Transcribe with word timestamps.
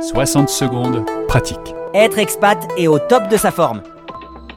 60 0.00 0.48
secondes, 0.48 1.04
pratique. 1.28 1.74
Être 1.92 2.18
expat 2.18 2.56
et 2.78 2.88
au 2.88 2.98
top 2.98 3.28
de 3.28 3.36
sa 3.36 3.50
forme. 3.50 3.82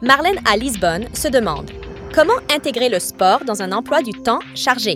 Marlène 0.02 0.40
à 0.50 0.56
Lisbonne 0.56 1.08
se 1.14 1.28
demande 1.28 1.70
comment 2.16 2.38
intégrer 2.50 2.88
le 2.88 3.00
sport 3.00 3.44
dans 3.46 3.62
un 3.62 3.74
emploi 3.74 4.02
du 4.02 4.14
temps 4.14 4.40
chargé? 4.56 4.96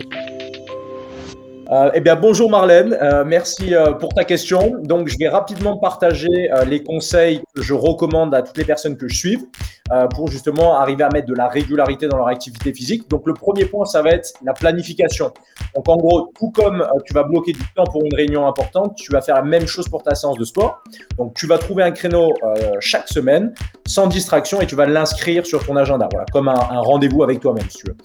Euh, 1.70 1.90
eh 1.92 2.00
bien, 2.00 2.16
bonjour 2.16 2.50
Marlène, 2.50 2.96
euh, 3.02 3.24
merci 3.26 3.74
euh, 3.74 3.92
pour 3.92 4.14
ta 4.14 4.24
question. 4.24 4.76
Donc, 4.84 5.08
je 5.08 5.18
vais 5.18 5.28
rapidement 5.28 5.76
partager 5.76 6.50
euh, 6.50 6.64
les 6.64 6.82
conseils 6.82 7.42
que 7.54 7.60
je 7.60 7.74
recommande 7.74 8.34
à 8.34 8.40
toutes 8.40 8.56
les 8.56 8.64
personnes 8.64 8.96
que 8.96 9.06
je 9.06 9.18
suive 9.18 9.40
euh, 9.40 9.67
pour 10.14 10.30
justement 10.30 10.74
arriver 10.78 11.04
à 11.04 11.08
mettre 11.08 11.26
de 11.26 11.34
la 11.34 11.48
régularité 11.48 12.08
dans 12.08 12.16
leur 12.16 12.28
activité 12.28 12.72
physique. 12.72 13.08
Donc, 13.08 13.26
le 13.26 13.34
premier 13.34 13.64
point, 13.64 13.84
ça 13.84 14.02
va 14.02 14.10
être 14.10 14.32
la 14.44 14.52
planification. 14.52 15.32
Donc, 15.74 15.88
en 15.88 15.96
gros, 15.96 16.32
tout 16.38 16.50
comme 16.50 16.82
euh, 16.82 17.00
tu 17.06 17.14
vas 17.14 17.24
bloquer 17.24 17.52
du 17.52 17.64
temps 17.74 17.84
pour 17.84 18.04
une 18.04 18.14
réunion 18.14 18.46
importante, 18.46 18.96
tu 18.96 19.12
vas 19.12 19.20
faire 19.20 19.36
la 19.36 19.42
même 19.42 19.66
chose 19.66 19.88
pour 19.88 20.02
ta 20.02 20.14
séance 20.14 20.38
de 20.38 20.44
sport. 20.44 20.82
Donc, 21.16 21.34
tu 21.34 21.46
vas 21.46 21.58
trouver 21.58 21.82
un 21.82 21.90
créneau 21.90 22.32
euh, 22.42 22.72
chaque 22.80 23.08
semaine 23.08 23.54
sans 23.86 24.06
distraction 24.06 24.60
et 24.60 24.66
tu 24.66 24.74
vas 24.74 24.86
l'inscrire 24.86 25.46
sur 25.46 25.64
ton 25.64 25.76
agenda, 25.76 26.08
voilà, 26.10 26.26
comme 26.32 26.48
un, 26.48 26.54
un 26.54 26.80
rendez-vous 26.80 27.22
avec 27.22 27.40
toi-même, 27.40 27.68
si 27.68 27.78
tu 27.78 27.86
veux. 27.88 27.96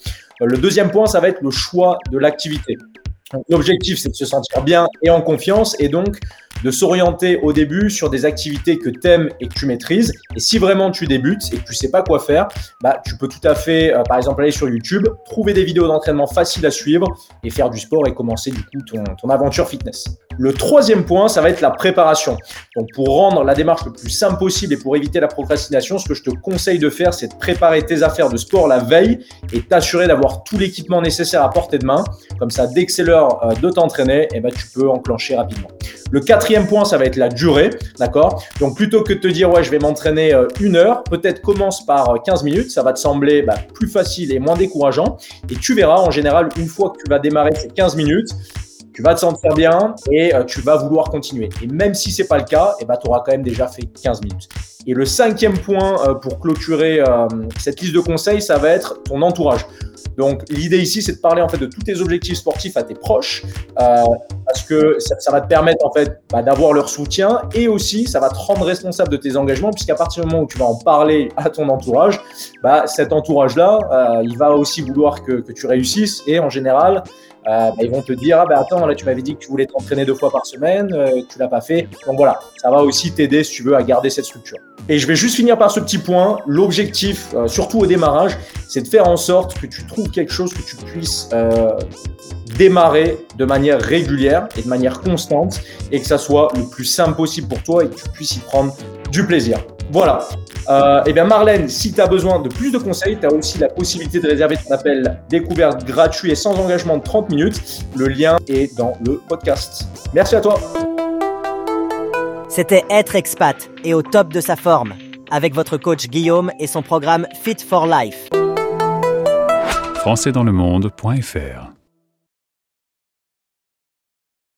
Euh, 0.41 0.45
le 0.45 0.58
deuxième 0.58 0.91
point, 0.91 1.05
ça 1.05 1.20
va 1.20 1.30
être 1.30 1.41
le 1.41 1.52
choix 1.52 1.97
de 2.11 2.17
l'activité. 2.17 2.77
L'objectif, 3.50 4.00
c'est 4.00 4.09
de 4.09 4.16
se 4.16 4.26
sentir 4.26 4.63
bien 4.63 4.88
et 5.02 5.09
en 5.09 5.22
confiance 5.22 5.76
et 5.80 5.90
donc 5.90 6.20
de 6.64 6.72
s'orienter 6.72 7.38
au 7.41 7.52
début 7.52 7.90
sur 7.90 8.09
des 8.09 8.26
activités 8.26 8.77
que 8.77 8.90
tu 8.90 9.08
aimes 9.08 9.30
et 9.40 9.48
que 9.48 9.54
tu 9.54 9.66
maîtrises. 9.66 10.14
Et 10.36 10.40
si 10.40 10.58
vraiment 10.58 10.91
tu 10.91 11.08
débutes 11.08 11.52
et 11.52 11.58
que 11.58 11.64
tu 11.64 11.73
sais 11.73 11.90
pas 11.90 12.04
quoi 12.04 12.20
faire, 12.20 12.48
bah, 12.81 13.02
tu 13.05 13.17
peux 13.17 13.28
tout 13.28 13.45
à 13.45 13.55
fait, 13.55 13.94
euh, 13.94 14.04
par 14.04 14.17
exemple, 14.17 14.41
aller 14.41 14.52
sur 14.52 14.70
YouTube, 14.70 15.08
trouver 15.26 15.54
des 15.54 15.64
vidéos 15.64 15.88
d'entraînement 15.88 16.28
faciles 16.28 16.66
à 16.66 16.72
suivre 16.72 17.08
et 17.44 17.50
faire 17.50 17.70
du 17.70 17.80
sport 17.80 18.08
et 18.08 18.14
commencer 18.14 18.52
du 18.52 18.64
coup 18.64 18.81
ton 18.86 19.30
aventure 19.30 19.67
fitness. 19.67 20.05
Le 20.38 20.54
troisième 20.54 21.05
point, 21.05 21.28
ça 21.28 21.42
va 21.42 21.50
être 21.50 21.62
la 21.62 21.72
préparation. 21.72 22.38
Donc 22.76 22.88
pour 22.94 23.08
rendre 23.08 23.44
la 23.44 23.54
démarche 23.54 23.86
le 23.86 23.92
plus 23.92 24.10
simple 24.10 24.38
possible 24.38 24.73
et 24.73 24.78
pour 24.78 24.95
éviter 24.95 25.20
la 25.20 25.28
procrastination, 25.28 25.98
ce 25.98 26.08
que 26.08 26.14
je 26.14 26.23
te 26.23 26.30
conseille 26.30 26.80
de 26.80 26.90
faire, 26.90 27.14
c'est 27.14 27.28
de 27.28 27.36
préparer 27.36 27.84
tes 27.86 28.03
affaires 28.03 28.30
de 28.30 28.38
sport 28.38 28.67
la 28.67 28.80
veille 28.80 29.20
et 29.52 29.62
t'assurer 29.62 30.08
d'avoir 30.08 30.44
tout 30.44 30.58
l'équipement 30.58 31.02
nécessaire 31.02 31.44
à 31.44 31.50
portée 31.50 31.78
de 31.78 31.86
main. 31.86 32.03
Comme 32.40 32.50
ça, 32.50 32.67
dès 32.67 32.86
que 32.86 32.92
c'est 32.92 33.03
l'heure 33.03 33.45
euh, 33.45 33.53
de 33.53 33.70
t'entraîner, 33.70 34.28
eh 34.34 34.40
ben, 34.40 34.52
tu 34.52 34.67
peux 34.67 34.90
enclencher 34.90 35.36
rapidement. 35.36 35.70
Le 36.12 36.20
quatrième 36.20 36.68
point, 36.68 36.86
ça 36.86 36.97
va 36.97 37.06
être 37.06 37.16
la 37.16 37.30
durée, 37.30 37.72
d'accord? 37.97 38.44
Donc 38.59 38.75
plutôt 38.75 39.03
que 39.03 39.14
de 39.14 39.20
te 39.20 39.28
dire 39.28 39.52
ouais, 39.52 39.64
je 39.64 39.72
vais 39.72 39.80
m'entraîner 39.80 40.34
euh, 40.34 40.47
une 40.59 40.75
heure, 40.75 41.03
peut-être 41.03 41.42
commence 41.42 41.86
par 41.86 42.09
euh, 42.09 42.18
15 42.23 42.44
minutes, 42.44 42.72
ça 42.72 42.84
va 42.84 42.94
te 42.94 43.00
sembler 43.00 43.42
bah, 43.42 43.56
plus 43.73 43.88
facile 43.88 44.31
et 44.31 44.40
moins 44.40 44.56
décourageant. 44.56 45.18
Et 45.50 45.56
tu 45.56 45.73
verras 45.73 45.97
en 45.97 46.12
général 46.12 46.50
une 46.58 46.68
fois 46.68 46.92
que 46.92 47.03
tu 47.03 47.09
vas 47.09 47.20
démarrer 47.20 47.56
ces 47.56 47.70
15 47.70 47.95
minutes, 47.95 48.30
tu 48.94 49.02
vas 49.02 49.16
te 49.16 49.19
sentir 49.19 49.53
bien 49.55 49.95
et 50.11 50.33
euh, 50.33 50.44
tu 50.44 50.61
vas 50.61 50.77
vouloir 50.77 51.09
continuer. 51.09 51.49
Et 51.61 51.67
même 51.67 51.94
si 51.94 52.11
c'est 52.11 52.27
pas 52.27 52.38
le 52.38 52.44
cas, 52.44 52.75
eh 52.80 52.86
ben, 52.86 52.95
tu 52.95 53.08
auras 53.09 53.22
quand 53.25 53.31
même 53.31 53.44
déjà 53.44 53.67
fait 53.67 53.83
15 53.83 54.22
minutes. 54.22 54.50
Et 54.85 54.94
le 54.94 55.05
cinquième 55.05 55.58
point 55.58 56.08
euh, 56.08 56.13
pour 56.13 56.39
clôturer 56.39 57.00
euh, 57.00 57.27
cette 57.58 57.81
liste 57.81 57.95
de 57.95 58.02
conseils, 58.02 58.41
ça 58.41 58.58
va 58.58 58.69
être 58.69 59.02
ton 59.03 59.22
entourage. 59.22 59.66
Donc 60.17 60.44
l'idée 60.50 60.77
ici, 60.77 61.02
c'est 61.02 61.13
de 61.13 61.19
parler 61.22 61.41
en 61.41 61.50
fait 61.50 61.58
de 61.58 61.66
tous 61.66 61.81
tes 61.81 62.00
objectifs 62.00 62.38
sportifs 62.38 62.77
à 62.77 62.83
tes 62.83 62.94
proches, 62.94 63.44
parce 63.75 64.61
que 64.61 64.97
ça, 65.00 65.31
va 65.31 65.41
te 65.41 65.47
permettre 65.47 65.83
en 65.83 65.91
fait 65.91 66.22
bah, 66.31 66.44
d'avoir 66.44 66.73
leur 66.73 66.88
soutien 66.88 67.41
et 67.55 67.67
aussi 67.67 68.05
ça 68.05 68.19
va 68.19 68.30
te 68.30 68.35
rendre 68.35 68.63
responsable 68.63 69.09
de 69.09 69.17
tes 69.17 69.35
engagements, 69.38 69.72
puisqu'à 69.72 69.95
partir 69.95 70.23
du 70.23 70.30
moment 70.30 70.44
où 70.44 70.47
tu 70.47 70.59
vas 70.59 70.66
en 70.66 70.75
parler 70.75 71.30
à 71.35 71.50
ton 71.50 71.67
entourage, 71.69 72.22
bah, 72.61 72.85
cet 72.85 73.11
entourage-là, 73.11 74.22
il 74.23 74.38
va 74.38 74.52
aussi 74.52 74.81
vouloir 74.81 75.23
que, 75.23 75.41
que 75.41 75.52
tu 75.52 75.66
réussisses 75.66 76.22
et 76.28 76.39
en 76.39 76.52
général, 76.52 77.02
euh, 77.47 77.69
bah, 77.72 77.75
ils 77.81 77.91
vont 77.91 78.02
te 78.02 78.13
dire 78.13 78.39
ah 78.39 78.45
bah 78.45 78.59
attends 78.59 78.86
là 78.86 78.95
tu 78.95 79.05
m'avais 79.05 79.22
dit 79.22 79.36
que 79.36 79.39
tu 79.39 79.49
voulais 79.49 79.66
t'entraîner 79.66 80.05
deux 80.05 80.16
fois 80.16 80.31
par 80.31 80.45
semaine, 80.45 80.89
euh, 80.94 81.22
tu 81.30 81.39
l'as 81.39 81.47
pas 81.47 81.61
fait. 81.61 81.88
Donc 82.08 82.17
voilà, 82.17 82.39
ça 82.58 82.69
va 82.69 82.81
aussi 82.83 83.11
t'aider 83.11 83.44
si 83.44 83.53
tu 83.53 83.63
veux 83.63 83.75
à 83.75 83.83
garder 83.83 84.09
cette 84.09 84.25
structure. 84.25 84.59
Et 84.89 85.00
je 85.00 85.08
vais 85.08 85.16
juste 85.16 85.35
finir 85.35 85.58
par 85.58 85.72
ce 85.72 85.80
petit 85.80 85.97
point. 85.97 86.39
L'objectif, 86.45 87.30
euh, 87.33 87.47
surtout 87.47 87.80
au 87.80 87.85
démarrage, 87.85 88.38
c'est 88.68 88.81
de 88.81 88.88
faire 88.88 89.07
en 89.07 89.16
sorte 89.16 89.59
que 89.59 89.66
tu 89.66 89.85
trouves 89.85 90.09
quelque 90.09 90.31
chose 90.31 90.53
que 90.53 90.62
tu 90.62 90.75
puisses 90.75 91.29
euh, 91.34 91.78
démarrer 92.57 93.18
de 93.38 93.45
manière 93.45 93.81
régulière 93.81 94.47
et 94.57 94.62
de 94.62 94.68
manière 94.68 95.00
constante 95.01 95.62
et 95.91 96.00
que 96.01 96.06
ça 96.06 96.18
soit 96.18 96.50
le 96.56 96.63
plus 96.63 96.85
simple 96.85 97.16
possible 97.16 97.47
pour 97.47 97.63
toi 97.63 97.85
et 97.85 97.88
que 97.88 97.95
tu 97.95 98.09
puisses 98.09 98.35
y 98.35 98.39
prendre 98.39 98.75
du 99.09 99.25
plaisir. 99.25 99.59
Voilà. 99.91 100.28
Euh, 100.69 101.03
et 101.06 101.13
bien 101.13 101.25
Marlène, 101.25 101.68
si 101.68 101.94
tu 101.94 102.01
as 102.01 102.07
besoin 102.07 102.40
de 102.40 102.50
plus 102.50 102.72
de 102.72 102.78
conseils, 102.78 103.18
tu 103.19 103.25
as 103.25 103.34
aussi 103.34 103.57
la 103.57 103.69
possibilité 103.69 104.19
de 104.19 104.28
réserver 104.28 104.57
ton 104.57 104.74
appel 104.74 105.19
découverte 105.29 105.84
gratuit 105.85 106.31
et 106.31 106.35
sans 106.35 106.57
engagement 106.59 106.97
de 106.97 107.03
30 107.03 107.29
minutes. 107.29 107.62
Le 107.96 108.07
lien 108.07 108.38
est 108.47 108.75
dans 108.78 108.94
le 109.06 109.22
podcast. 109.28 109.88
Merci 110.13 110.35
à 110.35 110.41
toi. 110.41 110.59
C'était 112.50 112.84
Être 112.90 113.16
expat 113.16 113.69
et 113.84 113.94
au 113.94 114.01
top 114.01 114.31
de 114.31 114.40
sa 114.40 114.56
forme. 114.56 114.94
Avec 115.31 115.56
votre 115.56 115.78
coach 115.78 116.07
Guillaume 116.07 116.51
et 116.59 116.68
son 116.68 116.84
programme 116.84 117.25
Fit 117.41 117.57
for 117.68 117.88
Life. 117.88 118.30